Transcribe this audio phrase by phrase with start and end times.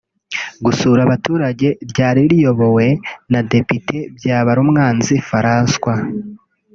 [0.65, 2.87] gusura Abaturage ryari riyobowe
[3.31, 6.03] na Depite Byabarumwanzi Francois